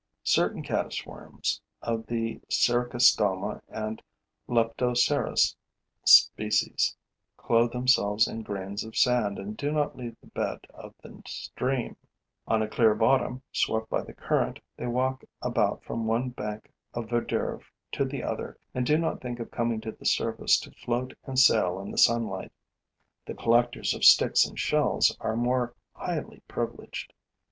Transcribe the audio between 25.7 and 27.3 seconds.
highly privileged.